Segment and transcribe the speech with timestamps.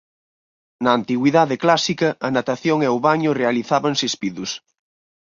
[0.83, 4.49] Na antigüidade clásica a natación e o baño realizábanse espidos.